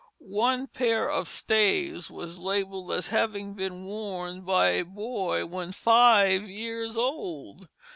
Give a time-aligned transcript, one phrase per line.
[0.41, 6.41] One pair of stays was labelled as having been worn by a boy when five
[6.49, 7.67] years old.